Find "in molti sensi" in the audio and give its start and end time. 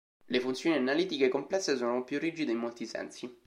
2.53-3.31